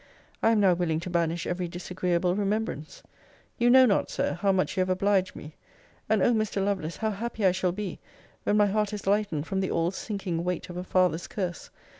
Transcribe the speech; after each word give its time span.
I 0.41 0.49
am 0.49 0.59
now 0.59 0.73
willing 0.73 0.99
to 1.01 1.11
banish 1.11 1.45
every 1.45 1.67
disagreeable 1.67 2.35
remembrance. 2.35 3.03
You 3.59 3.69
know 3.69 3.85
not, 3.85 4.09
Sir, 4.09 4.33
how 4.41 4.51
much 4.51 4.75
you 4.75 4.81
have 4.81 4.89
obliged 4.89 5.35
me. 5.35 5.53
And 6.09 6.23
O 6.23 6.33
Mr. 6.33 6.65
Lovelace, 6.65 6.97
how 6.97 7.11
happy 7.11 7.45
I 7.45 7.51
shall 7.51 7.71
be, 7.71 7.99
when 8.43 8.57
my 8.57 8.65
heart 8.65 8.93
is 8.93 9.05
lightened 9.05 9.45
from 9.45 9.59
the 9.59 9.69
all 9.69 9.91
sinking 9.91 10.43
weight 10.43 10.71
of 10.71 10.77
a 10.77 10.83
father's 10.83 11.27
curse! 11.27 11.69